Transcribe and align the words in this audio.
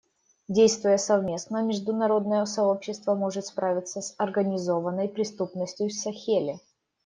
Действуя 0.47 0.97
совместно, 0.97 1.61
международное 1.61 2.43
сообщество 2.47 3.13
может 3.13 3.45
справиться 3.45 4.01
с 4.01 4.15
организованной 4.17 5.07
преступностью 5.07 5.89
в 5.89 5.93
Сахеле. 5.93 6.59